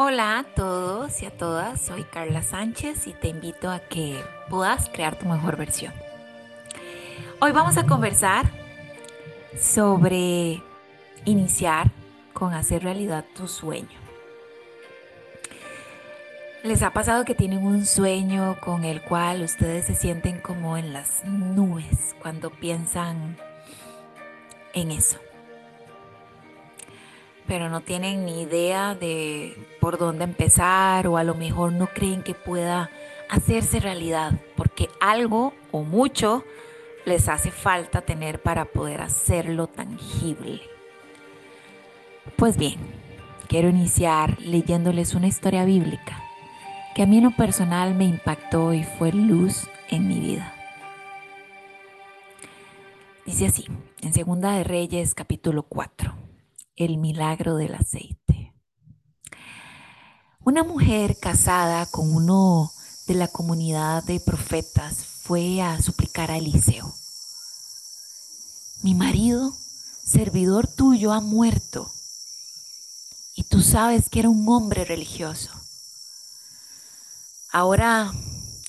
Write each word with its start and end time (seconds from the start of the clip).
Hola 0.00 0.38
a 0.38 0.44
todos 0.44 1.22
y 1.22 1.26
a 1.26 1.36
todas, 1.36 1.80
soy 1.80 2.04
Carla 2.04 2.40
Sánchez 2.40 3.08
y 3.08 3.14
te 3.14 3.26
invito 3.26 3.68
a 3.68 3.80
que 3.80 4.22
puedas 4.48 4.88
crear 4.90 5.18
tu 5.18 5.26
mejor 5.26 5.56
versión. 5.56 5.92
Hoy 7.40 7.50
vamos 7.50 7.76
a 7.78 7.84
conversar 7.84 8.48
sobre 9.60 10.62
iniciar 11.24 11.90
con 12.32 12.54
hacer 12.54 12.84
realidad 12.84 13.24
tu 13.34 13.48
sueño. 13.48 13.98
¿Les 16.62 16.84
ha 16.84 16.92
pasado 16.92 17.24
que 17.24 17.34
tienen 17.34 17.66
un 17.66 17.84
sueño 17.84 18.56
con 18.60 18.84
el 18.84 19.02
cual 19.02 19.42
ustedes 19.42 19.86
se 19.86 19.96
sienten 19.96 20.40
como 20.40 20.76
en 20.76 20.92
las 20.92 21.24
nubes 21.24 22.14
cuando 22.22 22.50
piensan 22.50 23.36
en 24.74 24.92
eso? 24.92 25.18
Pero 27.48 27.68
no 27.68 27.80
tienen 27.80 28.24
ni 28.24 28.42
idea 28.42 28.94
de 28.94 29.56
por 29.80 29.98
dónde 29.98 30.22
empezar 30.22 31.08
o 31.08 31.16
a 31.16 31.24
lo 31.24 31.34
mejor 31.34 31.72
no 31.72 31.88
creen 31.88 32.22
que 32.22 32.34
pueda 32.34 32.90
hacerse 33.28 33.80
realidad 33.80 34.34
porque 34.56 34.88
algo 35.00 35.52
o 35.72 35.82
mucho 35.82 36.44
les 37.04 37.28
hace 37.28 37.50
falta 37.50 38.02
tener 38.02 38.40
para 38.40 38.66
poder 38.66 39.00
hacerlo 39.00 39.66
tangible. 39.66 40.60
Pues 42.36 42.56
bien, 42.56 42.76
quiero 43.48 43.68
iniciar 43.68 44.40
leyéndoles 44.40 45.14
una 45.14 45.26
historia 45.26 45.64
bíblica 45.64 46.22
que 46.94 47.02
a 47.02 47.06
mí 47.06 47.18
en 47.18 47.24
lo 47.24 47.30
personal 47.30 47.94
me 47.94 48.04
impactó 48.04 48.74
y 48.74 48.82
fue 48.82 49.12
luz 49.12 49.68
en 49.88 50.08
mi 50.08 50.20
vida. 50.20 50.52
Dice 53.24 53.46
así, 53.46 53.66
en 54.00 54.12
Segunda 54.12 54.52
de 54.52 54.64
Reyes 54.64 55.14
capítulo 55.14 55.62
4, 55.62 56.12
el 56.78 56.96
milagro 56.96 57.56
del 57.56 57.74
aceite. 57.74 58.54
Una 60.44 60.62
mujer 60.62 61.18
casada 61.18 61.86
con 61.86 62.14
uno 62.14 62.72
de 63.08 63.14
la 63.14 63.26
comunidad 63.26 64.04
de 64.04 64.20
profetas 64.20 65.04
fue 65.04 65.60
a 65.60 65.82
suplicar 65.82 66.30
a 66.30 66.36
Eliseo. 66.36 66.94
Mi 68.82 68.94
marido, 68.94 69.52
servidor 70.04 70.68
tuyo, 70.68 71.12
ha 71.12 71.20
muerto 71.20 71.90
y 73.34 73.42
tú 73.42 73.60
sabes 73.60 74.08
que 74.08 74.20
era 74.20 74.28
un 74.28 74.48
hombre 74.48 74.84
religioso. 74.84 75.50
Ahora 77.50 78.12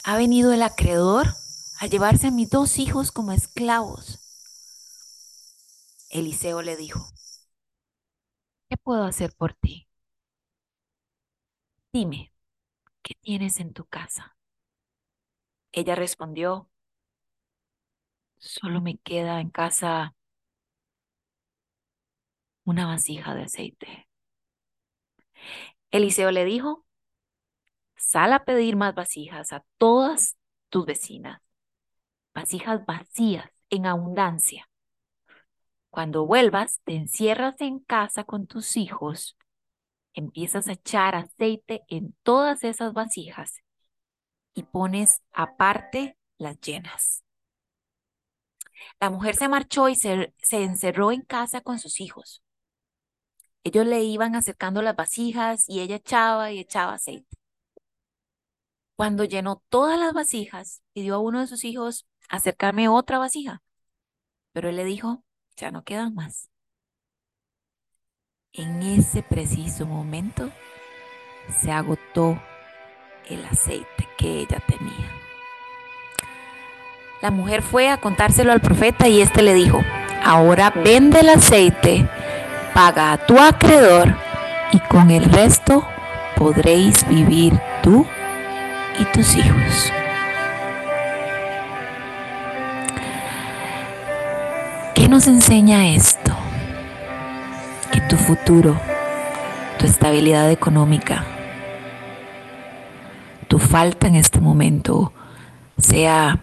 ha 0.03 0.17
venido 0.17 0.51
el 0.51 0.63
acreedor 0.63 1.35
a 1.77 1.85
llevarse 1.85 2.27
a 2.27 2.31
mis 2.31 2.49
dos 2.49 2.79
hijos 2.79 3.11
como 3.11 3.33
esclavos. 3.33 4.17
Eliseo 6.09 6.63
le 6.63 6.75
dijo, 6.75 7.07
¿qué 8.69 8.77
puedo 8.77 9.03
hacer 9.03 9.33
por 9.35 9.53
ti? 9.53 9.87
Dime, 11.93 12.33
¿qué 13.03 13.15
tienes 13.21 13.59
en 13.59 13.73
tu 13.73 13.85
casa? 13.85 14.37
Ella 15.71 15.95
respondió, 15.95 16.69
solo 18.39 18.81
me 18.81 18.97
queda 18.97 19.39
en 19.39 19.49
casa 19.51 20.15
una 22.63 22.85
vasija 22.87 23.35
de 23.35 23.43
aceite. 23.43 24.07
Eliseo 25.91 26.31
le 26.31 26.45
dijo, 26.45 26.85
Sal 27.95 28.33
a 28.33 28.45
pedir 28.45 28.75
más 28.75 28.95
vasijas 28.95 29.53
a 29.53 29.63
todas 29.77 30.37
tus 30.69 30.85
vecinas, 30.85 31.41
vasijas 32.33 32.85
vacías 32.85 33.49
en 33.69 33.85
abundancia. 33.85 34.69
Cuando 35.89 36.25
vuelvas, 36.25 36.81
te 36.83 36.95
encierras 36.95 37.55
en 37.59 37.79
casa 37.79 38.23
con 38.23 38.45
tus 38.47 38.77
hijos, 38.77 39.37
empiezas 40.13 40.67
a 40.67 40.73
echar 40.73 41.15
aceite 41.15 41.81
en 41.87 42.15
todas 42.23 42.63
esas 42.63 42.93
vasijas 42.93 43.61
y 44.53 44.63
pones 44.63 45.21
aparte 45.31 46.17
las 46.37 46.59
llenas. 46.61 47.23
La 48.99 49.09
mujer 49.09 49.35
se 49.35 49.47
marchó 49.47 49.89
y 49.89 49.95
se, 49.95 50.33
se 50.37 50.63
encerró 50.63 51.11
en 51.11 51.21
casa 51.21 51.61
con 51.61 51.79
sus 51.79 51.99
hijos. 51.99 52.43
Ellos 53.63 53.85
le 53.85 54.03
iban 54.03 54.35
acercando 54.35 54.81
las 54.81 54.95
vasijas 54.95 55.67
y 55.67 55.81
ella 55.81 55.97
echaba 55.97 56.51
y 56.51 56.59
echaba 56.59 56.93
aceite. 56.93 57.37
Cuando 58.95 59.23
llenó 59.23 59.63
todas 59.69 59.99
las 59.99 60.13
vasijas, 60.13 60.81
pidió 60.93 61.15
a 61.15 61.19
uno 61.19 61.39
de 61.41 61.47
sus 61.47 61.63
hijos 61.63 62.05
acercarme 62.29 62.89
otra 62.89 63.17
vasija, 63.17 63.61
pero 64.51 64.69
él 64.69 64.75
le 64.75 64.83
dijo, 64.83 65.23
ya 65.59 65.71
no 65.71 65.83
quedan 65.83 66.15
más. 66.15 66.49
En 68.53 68.81
ese 68.81 69.21
preciso 69.21 69.85
momento 69.85 70.49
se 71.61 71.71
agotó 71.71 72.41
el 73.27 73.45
aceite 73.45 74.07
que 74.17 74.39
ella 74.39 74.61
tenía. 74.65 75.11
La 77.21 77.31
mujer 77.31 77.61
fue 77.61 77.89
a 77.89 77.97
contárselo 77.97 78.53
al 78.53 78.61
profeta 78.61 79.07
y 79.07 79.21
éste 79.21 79.41
le 79.41 79.53
dijo, 79.53 79.81
ahora 80.23 80.71
vende 80.71 81.19
el 81.19 81.29
aceite, 81.29 82.07
paga 82.73 83.11
a 83.11 83.25
tu 83.25 83.37
acreedor 83.37 84.15
y 84.71 84.79
con 84.79 85.11
el 85.11 85.25
resto 85.25 85.85
podréis 86.37 87.07
vivir 87.07 87.59
tú 87.83 88.07
y 88.97 89.05
tus 89.05 89.35
hijos. 89.35 89.98
¿Qué 95.09 95.15
nos 95.15 95.25
enseña 95.25 95.95
esto? 95.95 96.31
Que 97.91 97.99
tu 98.01 98.15
futuro, 98.15 98.79
tu 99.79 99.87
estabilidad 99.87 100.51
económica, 100.51 101.25
tu 103.47 103.57
falta 103.57 104.05
en 104.05 104.13
este 104.13 104.39
momento, 104.39 105.11
sea 105.79 106.41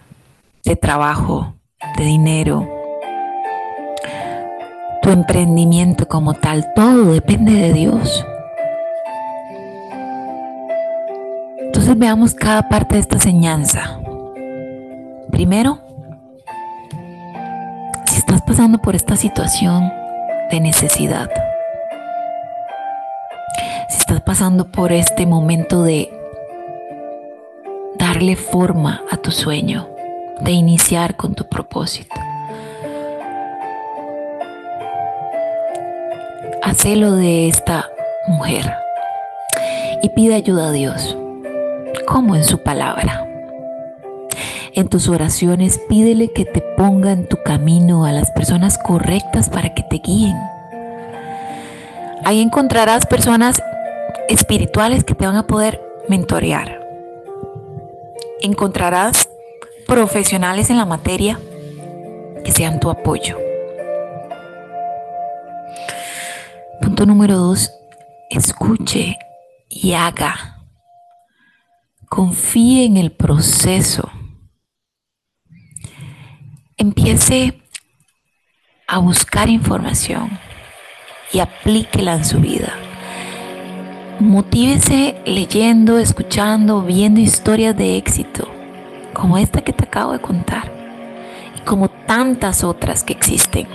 de 0.65 0.75
trabajo, 0.75 1.55
de 1.97 2.07
dinero, 2.07 2.69
tu 5.01 5.11
emprendimiento 5.11 6.09
como 6.09 6.35
tal, 6.35 6.67
todo 6.75 7.13
depende 7.13 7.53
de 7.53 7.73
Dios. 7.73 8.27
Entonces 11.61 11.97
veamos 11.97 12.35
cada 12.35 12.69
parte 12.69 12.97
de 12.97 13.01
esta 13.03 13.15
enseñanza. 13.15 14.01
Primero, 15.31 15.86
estás 18.27 18.43
pasando 18.43 18.79
por 18.79 18.97
esta 18.97 19.15
situación 19.15 19.93
de 20.51 20.59
necesidad, 20.59 21.31
si 23.89 23.99
estás 23.99 24.21
pasando 24.21 24.67
por 24.67 24.91
este 24.91 25.27
momento 25.27 25.85
de 25.85 26.11
darle 27.97 28.35
forma 28.35 29.01
a 29.13 29.17
tu 29.17 29.31
sueño, 29.31 29.89
de 30.41 30.51
iniciar 30.51 31.15
con 31.15 31.37
tu 31.37 31.49
propósito, 31.49 32.17
hacelo 36.65 37.13
de 37.13 37.49
esta 37.49 37.89
mujer 38.27 38.75
y 40.03 40.09
pide 40.09 40.35
ayuda 40.35 40.71
a 40.71 40.73
Dios 40.73 41.17
como 42.09 42.35
en 42.35 42.43
su 42.43 42.61
palabra. 42.65 43.26
En 44.77 44.89
tus 44.89 45.09
oraciones 45.09 45.81
pídele 45.89 46.33
que 46.33 46.45
te 46.45 46.61
ponga 46.61 47.11
en 47.11 47.27
tu 47.27 47.43
camino 47.43 48.05
a 48.05 48.13
las 48.13 48.31
personas 48.31 48.77
correctas 48.77 49.49
para 49.49 49.75
que 49.75 49.83
te 49.83 49.97
guíen. 50.05 50.37
Ahí 52.25 52.43
encontrarás 52.43 53.07
personas 53.07 53.63
espirituales 54.29 55.03
que 55.03 55.15
te 55.15 55.27
van 55.27 55.37
a 55.37 55.47
poder 55.47 55.81
mentorear. 56.09 56.87
Encontrarás 58.43 59.29
profesionales 59.87 60.69
en 60.69 60.77
la 60.77 60.85
materia 60.85 61.41
que 62.45 62.53
sean 62.53 62.79
tu 62.79 62.91
apoyo. 62.91 63.39
Punto 66.83 67.07
número 67.07 67.39
dos, 67.39 67.73
escuche 68.31 69.17
y 69.71 69.95
haga 69.95 70.57
confíe 72.09 72.85
en 72.85 72.97
el 72.97 73.13
proceso. 73.13 74.11
Empiece 76.77 77.61
a 78.87 78.99
buscar 78.99 79.49
información 79.49 80.39
y 81.33 81.41
aplíquela 81.41 82.15
en 82.15 82.25
su 82.25 82.39
vida. 82.41 82.73
Motívese 84.21 85.17
leyendo, 85.27 85.99
escuchando, 85.99 86.83
viendo 86.83 87.21
historias 87.21 87.77
de 87.77 87.97
éxito, 87.97 88.49
como 89.13 89.39
esta 89.39 89.63
que 89.63 89.73
te 89.73 89.85
acabo 89.85 90.13
de 90.13 90.21
contar, 90.21 90.73
y 91.57 91.61
como 91.61 91.89
tantas 91.89 92.65
otras 92.65 93.05
que 93.05 93.13
existen. 93.13 93.67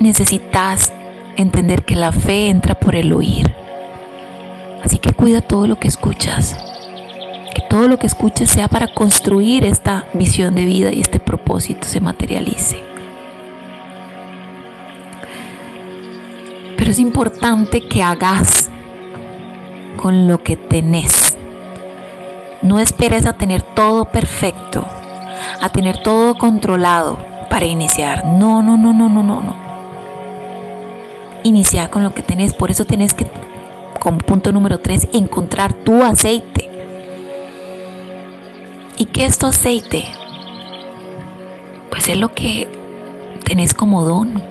Necesitas 0.00 0.92
entender 1.36 1.84
que 1.84 1.96
la 1.96 2.12
fe 2.12 2.48
entra 2.48 2.74
por 2.74 2.94
el 2.94 3.12
oír 3.12 3.62
Así 4.82 4.98
que 4.98 5.12
cuida 5.12 5.40
todo 5.40 5.66
lo 5.66 5.78
que 5.78 5.88
escuchas. 5.88 6.56
Todo 7.72 7.88
lo 7.88 7.98
que 7.98 8.06
escuches 8.06 8.50
sea 8.50 8.68
para 8.68 8.86
construir 8.86 9.64
esta 9.64 10.04
visión 10.12 10.54
de 10.54 10.66
vida 10.66 10.92
y 10.92 11.00
este 11.00 11.18
propósito 11.18 11.88
se 11.88 12.02
materialice. 12.02 12.82
Pero 16.76 16.90
es 16.90 16.98
importante 16.98 17.80
que 17.80 18.02
hagas 18.02 18.68
con 19.96 20.28
lo 20.28 20.42
que 20.42 20.58
tenés. 20.58 21.38
No 22.60 22.78
esperes 22.78 23.24
a 23.24 23.38
tener 23.38 23.62
todo 23.62 24.04
perfecto, 24.04 24.86
a 25.62 25.70
tener 25.70 26.02
todo 26.02 26.34
controlado 26.34 27.20
para 27.48 27.64
iniciar. 27.64 28.26
No, 28.26 28.62
no, 28.62 28.76
no, 28.76 28.92
no, 28.92 29.08
no, 29.08 29.22
no, 29.22 29.40
no. 29.40 29.56
Iniciar 31.42 31.88
con 31.88 32.02
lo 32.02 32.12
que 32.12 32.22
tenés. 32.22 32.52
Por 32.52 32.70
eso 32.70 32.84
tenés 32.84 33.14
que, 33.14 33.26
como 33.98 34.18
punto 34.18 34.52
número 34.52 34.78
tres, 34.78 35.08
encontrar 35.14 35.72
tu 35.72 36.02
aceite. 36.02 36.61
¿Y 39.12 39.20
qué 39.20 39.26
es 39.26 39.36
tu 39.36 39.44
aceite? 39.44 40.06
Pues 41.90 42.08
es 42.08 42.16
lo 42.16 42.32
que 42.32 42.66
tenés 43.44 43.74
como 43.74 44.06
don, 44.06 44.42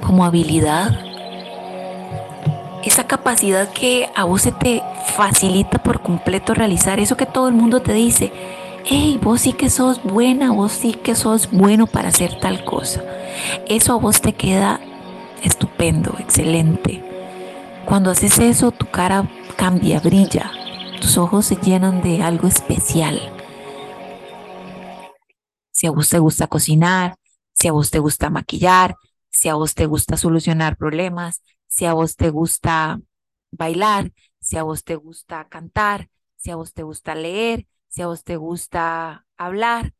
como 0.00 0.24
habilidad. 0.24 0.98
Esa 2.82 3.06
capacidad 3.06 3.68
que 3.68 4.08
a 4.16 4.24
vos 4.24 4.40
se 4.40 4.52
te 4.52 4.82
facilita 5.16 5.82
por 5.82 6.00
completo 6.00 6.54
realizar 6.54 6.98
eso 6.98 7.18
que 7.18 7.26
todo 7.26 7.48
el 7.48 7.54
mundo 7.54 7.82
te 7.82 7.92
dice. 7.92 8.32
Hey, 8.86 9.20
vos 9.22 9.42
sí 9.42 9.52
que 9.52 9.68
sos 9.68 10.02
buena, 10.02 10.50
vos 10.50 10.72
sí 10.72 10.94
que 10.94 11.14
sos 11.14 11.50
bueno 11.50 11.86
para 11.86 12.08
hacer 12.08 12.40
tal 12.40 12.64
cosa. 12.64 13.04
Eso 13.68 13.92
a 13.92 13.96
vos 13.96 14.22
te 14.22 14.32
queda 14.32 14.80
estupendo, 15.42 16.14
excelente. 16.18 17.04
Cuando 17.84 18.10
haces 18.10 18.38
eso, 18.38 18.70
tu 18.70 18.86
cara 18.86 19.28
cambia, 19.56 20.00
brilla. 20.00 20.50
Tus 21.02 21.18
ojos 21.18 21.44
se 21.44 21.56
llenan 21.56 22.00
de 22.00 22.22
algo 22.22 22.48
especial. 22.48 23.20
Si 25.80 25.86
a 25.86 25.92
vos 25.92 26.10
te 26.10 26.18
gusta 26.18 26.46
cocinar, 26.46 27.16
si 27.52 27.66
a 27.68 27.72
vos 27.72 27.90
te 27.90 28.00
gusta 28.00 28.28
maquillar, 28.28 28.96
si 29.30 29.48
a 29.48 29.54
vos 29.54 29.74
te 29.74 29.86
gusta 29.86 30.18
solucionar 30.18 30.76
problemas, 30.76 31.42
si 31.68 31.86
a 31.86 31.94
vos 31.94 32.16
te 32.16 32.28
gusta 32.28 33.00
bailar, 33.50 34.12
si 34.40 34.58
a 34.58 34.62
vos 34.62 34.84
te 34.84 34.96
gusta 34.96 35.48
cantar, 35.48 36.10
si 36.36 36.50
a 36.50 36.56
vos 36.56 36.74
te 36.74 36.82
gusta 36.82 37.14
leer, 37.14 37.66
si 37.88 38.02
a 38.02 38.08
vos 38.08 38.24
te 38.24 38.36
gusta 38.36 39.24
hablar. 39.38 39.94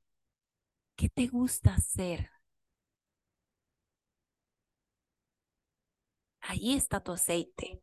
¿Qué 0.97 1.09
te 1.09 1.29
gusta 1.29 1.73
hacer? 1.73 2.29
Ahí 6.43 6.75
está 6.75 7.01
tu 7.03 7.13
aceite. 7.13 7.81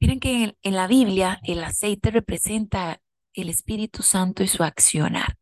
Miren 0.00 0.18
que 0.18 0.42
en, 0.42 0.58
en, 0.62 0.74
la 0.74 0.88
Biblia 0.88 1.38
el 1.44 1.62
aceite 1.62 2.10
representa 2.10 3.00
el 3.42 3.48
Espíritu 3.48 4.02
Santo 4.02 4.42
y 4.42 4.48
su 4.48 4.62
accionar. 4.62 5.36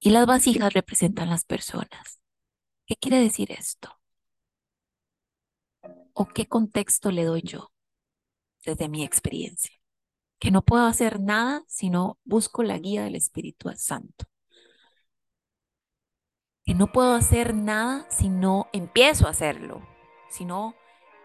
Y 0.00 0.10
las 0.10 0.26
vasijas 0.26 0.72
representan 0.72 1.28
las 1.28 1.44
personas. 1.44 2.20
¿Qué 2.86 2.96
quiere 2.96 3.20
decir 3.20 3.52
esto? 3.52 3.90
¿O 6.12 6.26
qué 6.26 6.46
contexto 6.46 7.10
le 7.10 7.24
doy 7.24 7.42
yo 7.42 7.70
desde 8.64 8.88
mi 8.88 9.04
experiencia? 9.04 9.76
Que 10.38 10.50
no 10.50 10.62
puedo 10.62 10.86
hacer 10.86 11.20
nada 11.20 11.62
si 11.66 11.90
no 11.90 12.18
busco 12.24 12.62
la 12.62 12.78
guía 12.78 13.04
del 13.04 13.16
Espíritu 13.16 13.70
Santo. 13.76 14.26
Que 16.64 16.74
no 16.74 16.92
puedo 16.92 17.14
hacer 17.14 17.54
nada 17.54 18.06
si 18.10 18.28
no 18.28 18.68
empiezo 18.72 19.26
a 19.26 19.30
hacerlo, 19.30 19.86
si 20.30 20.44
no 20.44 20.74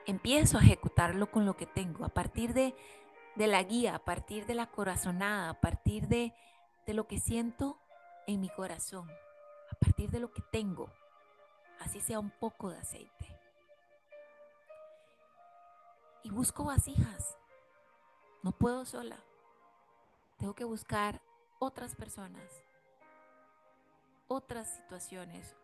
empiezo 0.06 0.58
a 0.58 0.62
ejecutarlo 0.62 1.32
con 1.32 1.46
lo 1.46 1.56
que 1.56 1.66
tengo, 1.66 2.06
a 2.06 2.10
partir 2.10 2.54
de, 2.54 2.76
de 3.36 3.48
la 3.48 3.64
guía, 3.64 3.96
a 3.96 4.06
partir 4.06 4.46
de 4.46 4.54
la 4.54 4.68
corazonada, 4.68 5.50
a 5.50 5.62
partir 5.62 6.08
de, 6.08 6.34
de 6.86 6.94
lo 6.94 7.08
que 7.08 7.20
siento 7.20 7.80
en 8.28 8.42
mi 8.42 8.50
corazón, 8.50 9.10
a 9.72 9.76
partir 9.76 10.12
de 10.12 10.20
lo 10.20 10.32
que 10.32 10.42
tengo, 10.52 10.92
así 11.80 12.00
sea 12.00 12.20
un 12.20 12.30
poco 12.30 12.70
de 12.70 12.78
aceite. 12.78 13.40
Y 16.24 16.30
busco 16.30 16.64
vasijas. 16.64 17.38
No 18.44 18.52
puedo 18.52 18.86
sola. 18.86 19.18
Tengo 20.38 20.54
que 20.54 20.64
buscar 20.64 21.22
otras 21.60 21.96
personas, 21.96 22.64
otras 24.28 24.68
situaciones, 24.76 25.56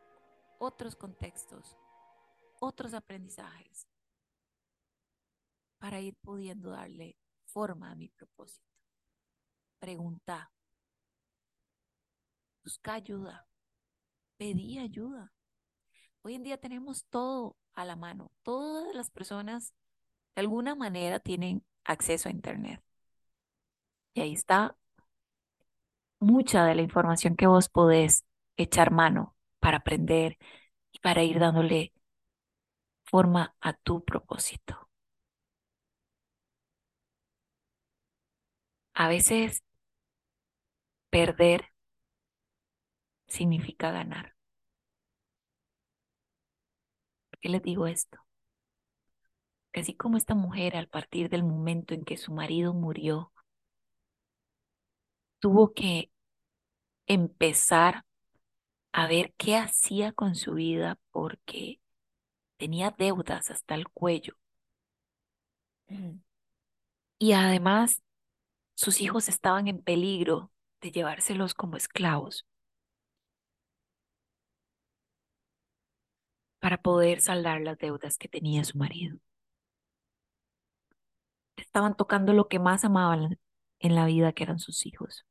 otros 0.60 0.96
contextos, 0.96 1.78
otros 2.60 2.94
aprendizajes 2.94 3.88
para 5.80 6.00
ir 6.00 6.16
pudiendo 6.18 6.72
darle 6.72 7.18
forma 7.50 7.92
a 7.92 7.96
mi 7.96 8.10
propósito. 8.10 8.66
Pregunta, 9.80 10.52
busca 12.64 12.94
ayuda, 12.94 13.48
pedí 14.38 14.80
ayuda. 14.80 15.32
Hoy 16.22 16.36
en 16.36 16.44
día 16.44 16.58
tenemos 16.58 17.06
todo 17.06 17.56
a 17.74 17.86
la 17.86 17.96
mano. 17.96 18.32
Todas 18.44 18.94
las 18.96 19.10
personas 19.10 19.74
de 20.36 20.42
alguna 20.42 20.76
manera 20.76 21.20
tienen 21.20 21.64
acceso 21.86 22.30
a 22.30 22.32
Internet. 22.32 22.84
Y 24.14 24.22
ahí 24.22 24.34
está 24.34 24.76
mucha 26.20 26.66
de 26.66 26.76
la 26.76 26.82
información 26.82 27.36
que 27.36 27.48
vos 27.48 27.70
podés 27.70 28.26
echar 28.58 28.92
mano 28.92 29.36
para 29.60 29.78
aprender 29.78 30.38
y 30.92 31.00
para 31.00 31.24
ir 31.24 31.40
dándole 31.40 31.94
forma 33.06 33.56
a 33.62 33.74
tu 33.74 34.04
propósito. 34.04 34.89
A 39.00 39.08
veces 39.08 39.64
perder 41.10 41.70
significa 43.28 43.92
ganar. 43.92 44.36
¿Por 47.30 47.40
qué 47.40 47.50
les 47.50 47.64
digo 47.64 47.88
esto? 47.88 48.18
Que 49.72 49.80
así 49.80 49.96
como 49.96 50.18
esta 50.18 50.36
mujer 50.36 50.76
al 50.76 50.90
partir 50.90 51.30
del 51.30 51.44
momento 51.44 51.94
en 51.94 52.04
que 52.04 52.18
su 52.18 52.34
marido 52.34 52.74
murió, 52.74 53.32
tuvo 55.40 55.74
que 55.74 56.12
empezar 57.08 58.04
a 58.92 59.08
ver 59.08 59.34
qué 59.38 59.56
hacía 59.56 60.12
con 60.12 60.36
su 60.36 60.56
vida 60.56 61.00
porque 61.12 61.80
tenía 62.58 62.92
deudas 62.92 63.52
hasta 63.52 63.76
el 63.76 63.88
cuello. 63.90 64.36
Y 67.18 67.32
además 67.34 68.02
sus 68.80 69.02
hijos 69.02 69.28
estaban 69.28 69.68
en 69.68 69.84
peligro 69.84 70.54
de 70.80 70.92
llevárselos 70.92 71.54
como 71.54 71.76
esclavos. 71.76 72.48
para 76.60 76.78
poder 76.82 77.22
saldar 77.22 77.62
las 77.62 77.78
deudas 77.78 78.18
que 78.18 78.28
tenía 78.28 78.66
su 78.66 78.78
marido. 78.78 79.18
Estaban 81.56 81.96
tocando 81.96 82.34
lo 82.34 82.50
que 82.50 82.60
más 82.60 82.84
amaban 82.84 83.40
en 83.80 83.96
la 83.96 84.06
vida, 84.06 84.34
que 84.34 84.44
eran 84.44 84.60
sus 84.60 84.86
hijos. 84.86 85.26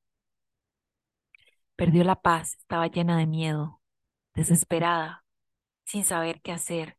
Perdió 1.77 2.03
la 2.03 2.17
paz, 2.23 2.55
estaba 2.57 2.87
llena 2.87 3.19
de 3.19 3.27
miedo, 3.27 3.83
desesperada, 4.35 5.23
sin 5.85 6.05
saber 6.05 6.41
qué 6.41 6.53
hacer. 6.53 6.97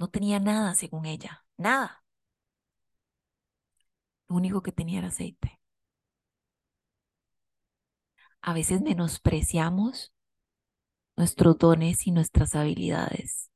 No 0.00 0.08
tenía 0.08 0.40
nada, 0.40 0.74
según 0.74 1.06
ella, 1.06 1.44
nada. 1.56 2.01
Lo 4.32 4.38
único 4.38 4.62
que 4.62 4.72
tenía 4.72 5.00
era 5.00 5.08
aceite. 5.08 5.60
A 8.40 8.52
veces 8.54 8.80
menospreciamos 8.82 10.12
nuestros 11.16 11.58
dones 11.58 12.06
y 12.06 12.10
nuestras 12.12 12.54
habilidades, 12.54 13.50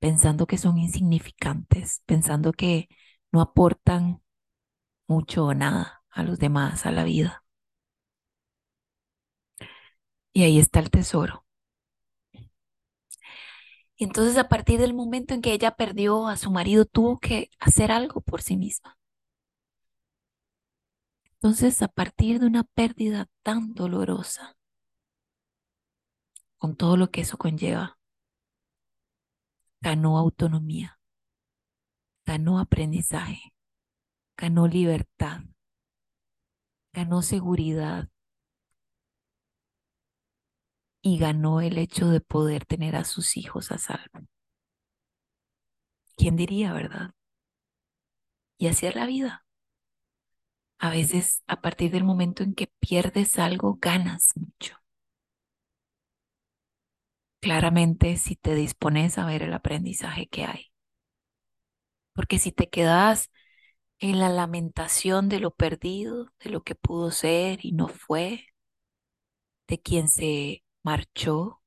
pensando 0.00 0.46
que 0.46 0.58
son 0.58 0.78
insignificantes, 0.78 2.02
pensando 2.06 2.52
que 2.52 2.88
no 3.32 3.40
aportan 3.42 4.22
mucho 5.08 5.46
o 5.46 5.54
nada 5.54 6.04
a 6.10 6.22
los 6.24 6.38
demás, 6.38 6.86
a 6.86 6.92
la 6.92 7.04
vida. 7.04 7.44
Y 10.34 10.42
ahí 10.44 10.58
está 10.58 10.80
el 10.80 10.90
tesoro. 10.90 11.44
Entonces 13.98 14.38
a 14.38 14.48
partir 14.48 14.78
del 14.80 14.94
momento 14.94 15.34
en 15.34 15.42
que 15.42 15.52
ella 15.52 15.72
perdió 15.76 16.28
a 16.28 16.36
su 16.36 16.50
marido, 16.52 16.84
tuvo 16.84 17.18
que 17.18 17.50
hacer 17.58 17.90
algo 17.92 18.20
por 18.20 18.40
sí 18.42 18.56
misma. 18.56 18.96
Entonces, 21.44 21.82
a 21.82 21.88
partir 21.88 22.40
de 22.40 22.46
una 22.46 22.64
pérdida 22.64 23.28
tan 23.42 23.74
dolorosa, 23.74 24.56
con 26.56 26.74
todo 26.74 26.96
lo 26.96 27.10
que 27.10 27.20
eso 27.20 27.36
conlleva, 27.36 27.98
ganó 29.82 30.16
autonomía, 30.16 30.98
ganó 32.24 32.58
aprendizaje, 32.58 33.52
ganó 34.38 34.68
libertad, 34.68 35.42
ganó 36.94 37.20
seguridad 37.20 38.08
y 41.02 41.18
ganó 41.18 41.60
el 41.60 41.76
hecho 41.76 42.08
de 42.08 42.22
poder 42.22 42.64
tener 42.64 42.96
a 42.96 43.04
sus 43.04 43.36
hijos 43.36 43.70
a 43.70 43.76
salvo. 43.76 44.26
¿Quién 46.16 46.36
diría, 46.36 46.72
verdad? 46.72 47.10
Y 48.56 48.68
así 48.68 48.86
es 48.86 48.94
la 48.94 49.04
vida. 49.04 49.43
A 50.86 50.90
veces, 50.90 51.42
a 51.46 51.60
partir 51.62 51.90
del 51.90 52.04
momento 52.04 52.42
en 52.42 52.54
que 52.54 52.68
pierdes 52.78 53.38
algo, 53.38 53.78
ganas 53.80 54.32
mucho. 54.36 54.76
claramente 57.44 58.16
si 58.16 58.36
te 58.36 58.54
dispones 58.54 59.18
a 59.18 59.26
ver 59.26 59.42
el 59.42 59.52
aprendizaje 59.52 60.26
que 60.28 60.44
hay. 60.46 60.72
Porque 62.14 62.38
si 62.38 62.52
te 62.52 62.70
quedas 62.70 63.30
en 63.98 64.18
la 64.18 64.30
lamentación 64.30 65.28
de 65.28 65.40
lo 65.40 65.50
perdido, 65.50 66.32
de 66.40 66.50
lo 66.50 66.62
que 66.62 66.74
pudo 66.74 67.10
ser 67.10 67.58
y 67.62 67.72
no 67.72 67.88
fue, 67.88 68.46
de 69.68 69.78
quien 69.78 70.08
se 70.08 70.64
marchó, 70.82 71.60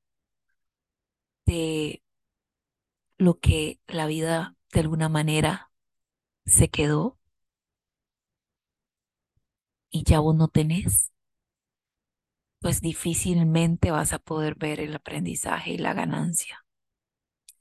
de 1.46 2.02
lo 3.20 3.40
que 3.40 3.80
la 3.88 4.08
vida 4.08 4.56
de 4.74 4.80
alguna 4.80 5.10
manera 5.10 5.72
se 6.46 6.70
quedó 6.70 7.20
y 9.90 10.04
ya 10.06 10.20
vos 10.22 10.36
no 10.36 10.48
tenés, 10.48 11.12
pues 12.60 12.82
difícilmente 12.82 13.90
vas 13.92 14.14
a 14.14 14.20
poder 14.20 14.56
ver 14.56 14.80
el 14.80 14.96
aprendizaje 14.96 15.72
y 15.72 15.78
la 15.80 15.94
ganancia. 15.94 16.64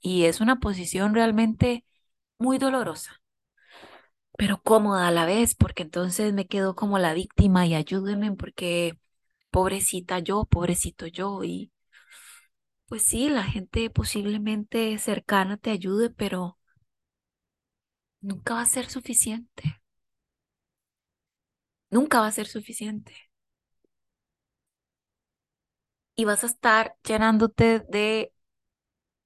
Y 0.01 0.25
es 0.25 0.41
una 0.41 0.59
posición 0.59 1.13
realmente 1.13 1.85
muy 2.39 2.57
dolorosa, 2.59 3.21
pero 4.37 4.61
cómoda 4.61 5.07
a 5.07 5.11
la 5.11 5.25
vez, 5.25 5.55
porque 5.55 5.83
entonces 5.83 6.33
me 6.33 6.47
quedo 6.47 6.75
como 6.75 6.99
la 6.99 7.13
víctima 7.13 7.65
y 7.67 7.75
ayúdenme 7.75 8.31
porque 8.33 8.97
pobrecita 9.51 10.19
yo, 10.19 10.45
pobrecito 10.45 11.07
yo, 11.07 11.43
y 11.43 11.71
pues 12.87 13.03
sí, 13.03 13.29
la 13.29 13.43
gente 13.43 13.89
posiblemente 13.89 14.97
cercana 14.99 15.55
te 15.57 15.71
ayude, 15.71 16.09
pero 16.09 16.57
nunca 18.21 18.53
va 18.53 18.61
a 18.61 18.65
ser 18.67 18.89
suficiente. 18.91 19.81
Nunca 21.89 22.21
va 22.21 22.27
a 22.27 22.31
ser 22.31 22.47
suficiente. 22.47 23.13
Y 26.15 26.25
vas 26.25 26.43
a 26.43 26.47
estar 26.47 26.95
llenándote 27.03 27.79
de 27.89 28.33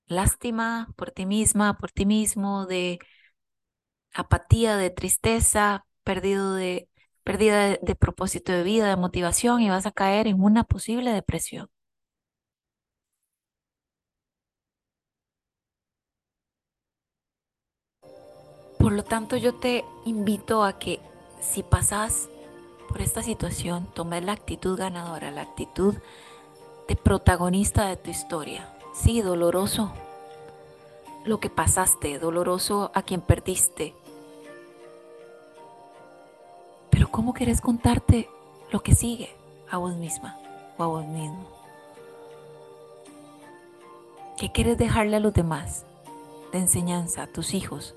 lástima 0.08 0.94
por 0.98 1.12
ti 1.12 1.25
misma, 1.25 1.77
por 1.77 1.91
ti 1.91 2.06
mismo, 2.06 2.65
de 2.68 3.00
apatía, 4.13 4.77
de 4.77 4.89
tristeza, 4.89 5.86
perdido 6.03 6.53
de, 6.56 6.88
de 7.82 7.96
propósito 7.96 8.51
de 8.51 8.63
vida, 8.63 8.89
de 8.89 8.96
motivación 8.98 9.62
y 9.62 9.70
vas 9.70 9.86
a 9.86 9.91
caer 9.91 10.27
en 10.27 10.41
una 10.44 10.63
posible 10.63 11.12
depresión. 11.12 11.70
Por 18.80 18.94
lo 18.94 19.03
tanto, 19.03 19.38
yo 19.38 19.53
te 19.56 19.86
invito 20.06 20.63
a 20.63 20.80
que 20.80 21.00
si 21.39 21.63
pasas 21.63 22.30
por 22.91 23.01
esta 23.01 23.24
situación, 23.24 23.88
tomes 23.93 24.24
la 24.24 24.33
actitud 24.33 24.77
ganadora, 24.77 25.31
la 25.31 25.41
actitud 25.41 25.95
de 26.88 26.95
protagonista 26.95 27.88
de 27.88 27.95
tu 27.95 28.10
historia. 28.10 28.67
Sí, 28.93 29.21
doloroso 29.21 29.93
lo 31.24 31.39
que 31.39 31.50
pasaste, 31.50 32.19
doloroso 32.19 32.91
a 32.93 33.03
quien 33.03 33.21
perdiste. 33.21 33.95
Pero 36.89 37.10
¿cómo 37.10 37.33
querés 37.33 37.62
contarte 37.62 38.29
lo 38.71 38.83
que 38.83 38.93
sigue 38.93 39.29
a 39.69 39.77
vos 39.77 39.95
misma 39.95 40.38
o 40.77 40.83
a 40.83 40.88
vos 40.88 41.05
mismo? 41.05 41.48
¿Qué 44.38 44.51
quieres 44.51 44.77
dejarle 44.77 45.17
a 45.17 45.19
los 45.19 45.33
demás 45.33 45.86
de 46.51 46.60
enseñanza, 46.60 47.24
a 47.24 47.27
tus 47.27 47.53
hijos, 47.53 47.95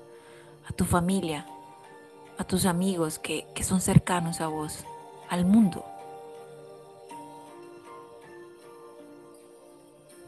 a 0.69 0.73
tu 0.73 0.85
familia, 0.85 1.47
a 2.37 2.43
tus 2.43 2.65
amigos 2.65 3.19
que, 3.19 3.47
que 3.55 3.63
son 3.63 3.81
cercanos 3.81 4.41
a 4.41 4.47
vos, 4.47 4.85
al 5.29 5.45
mundo? 5.45 5.85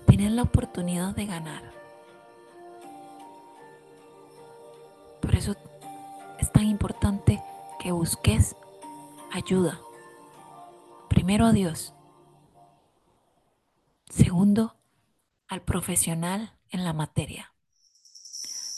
Tienes 0.08 0.32
la 0.32 0.44
oportunidad 0.44 1.16
de 1.16 1.26
ganar. 1.26 1.72
Por 5.22 5.36
eso 5.36 5.56
es 6.40 6.52
tan 6.52 6.66
importante 6.66 7.44
que 7.80 7.92
busques 7.92 8.56
ayuda. 9.32 9.80
Primero 11.10 11.46
a 11.46 11.52
Dios. 11.52 11.94
Segundo, 14.10 14.76
al 15.48 15.62
profesional 15.62 16.54
en 16.70 16.84
la 16.84 16.94
materia. 16.94 17.54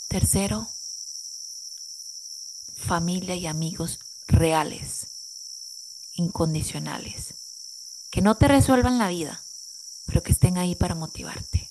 Tercero, 0.09 0.65
familia 2.89 3.36
y 3.36 3.46
amigos 3.46 4.00
reales, 4.27 6.12
incondicionales, 6.15 7.36
que 8.10 8.24
no 8.24 8.34
te 8.34 8.48
resuelvan 8.48 8.98
la 8.98 9.10
vida, 9.10 9.39
pero 10.08 10.24
que 10.24 10.31
estén 10.31 10.58
ahí 10.58 10.74
para 10.74 10.96
motivarte. 10.96 11.69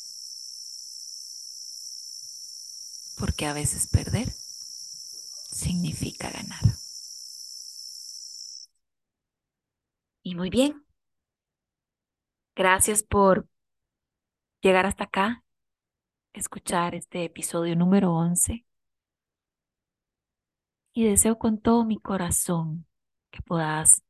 Porque 3.19 3.47
a 3.47 3.53
veces 3.53 3.89
perder 3.89 4.31
significa 4.31 6.31
ganar. 6.31 6.63
Y 10.23 10.37
muy 10.37 10.51
bien. 10.51 10.87
Gracias 12.55 13.03
por 13.03 13.49
llegar 14.61 14.87
hasta 14.87 15.03
acá, 15.03 15.43
escuchar 16.33 16.95
este 16.95 17.25
episodio 17.25 17.75
número 17.75 18.13
11. 18.13 18.68
Y 20.99 21.05
deseo 21.05 21.39
con 21.39 21.59
todo 21.61 21.85
mi 21.85 22.01
corazón 22.01 22.85
que 23.31 23.41
puedas 23.41 24.03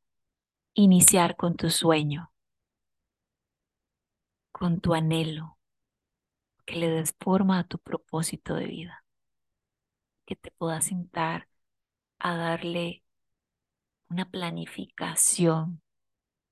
iniciar 0.73 1.37
con 1.37 1.55
tu 1.55 1.69
sueño, 1.69 2.33
con 4.53 4.81
tu 4.81 4.95
anhelo, 4.95 5.59
que 6.65 6.77
le 6.77 6.89
des 6.89 7.15
forma 7.21 7.59
a 7.59 7.65
tu 7.65 7.79
propósito 7.79 8.55
de 8.55 8.69
vida, 8.69 9.05
que 10.25 10.35
te 10.35 10.51
puedas 10.51 10.87
sentar 10.87 11.47
a 12.21 12.35
darle 12.39 13.05
una 14.09 14.31
planificación 14.31 15.83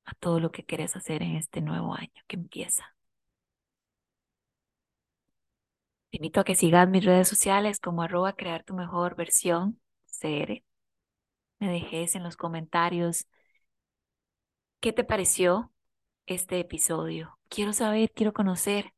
a 0.04 0.12
todo 0.12 0.38
lo 0.38 0.52
que 0.52 0.66
quieres 0.66 0.96
hacer 0.96 1.22
en 1.22 1.36
este 1.36 1.62
nuevo 1.62 1.94
año 1.94 2.22
que 2.26 2.36
empieza. 2.36 2.94
Te 6.10 6.18
invito 6.18 6.40
a 6.40 6.44
que 6.44 6.54
sigas 6.54 6.86
mis 6.90 7.06
redes 7.06 7.26
sociales 7.26 7.80
como 7.80 8.02
arroba 8.02 8.34
crear 8.34 8.64
tu 8.64 8.74
mejor 8.74 9.16
versión 9.16 9.80
CR. 10.18 10.64
Me 11.60 11.70
dejes 11.70 12.14
en 12.16 12.22
los 12.24 12.36
comentarios 12.36 13.26
qué 14.80 14.92
te 14.92 15.04
pareció 15.04 15.72
este 16.26 16.60
episodio. 16.60 17.38
Quiero 17.48 17.72
saber, 17.72 18.12
quiero 18.12 18.32
conocer 18.32 18.92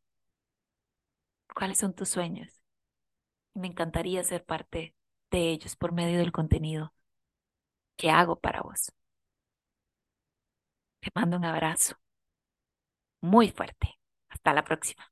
cuáles 1.54 1.78
son 1.78 1.94
tus 1.94 2.08
sueños. 2.08 2.48
Me 3.54 3.66
encantaría 3.68 4.24
ser 4.24 4.44
parte 4.44 4.94
de 5.30 5.50
ellos 5.50 5.76
por 5.76 5.92
medio 5.92 6.18
del 6.18 6.32
contenido 6.32 6.94
que 7.96 8.10
hago 8.10 8.36
para 8.40 8.62
vos. 8.62 8.92
Te 11.00 11.10
mando 11.14 11.36
un 11.36 11.44
abrazo 11.44 11.96
muy 13.20 13.50
fuerte. 13.50 13.98
Hasta 14.28 14.52
la 14.52 14.64
próxima. 14.64 15.10